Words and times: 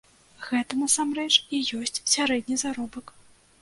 Гэта, 0.47 0.79
насамрэч, 0.85 1.29
і 1.59 1.63
ёсць 1.83 2.03
сярэдні 2.17 2.63
заробак. 2.67 3.19